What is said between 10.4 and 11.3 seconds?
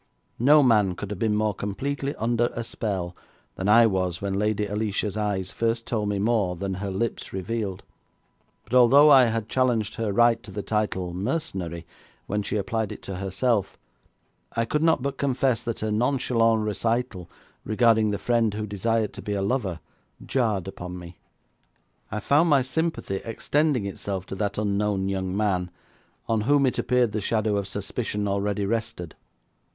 to the title